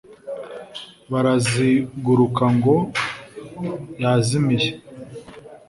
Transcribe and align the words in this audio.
baraziguruka 1.11 2.43
ngo 2.55 2.75
yazimiye. 4.01 4.69